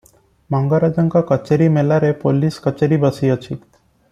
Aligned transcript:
ମଙ୍ଗରାଜଙ୍କ 0.53 1.21
କଚେରୀ 1.31 1.67
ମେଲାରେ 1.75 2.11
ପୋଲିସ 2.25 2.65
କଚେରୀ 2.67 2.99
ବସିଅଛି। 3.05 3.61